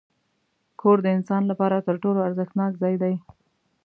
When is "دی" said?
3.01-3.13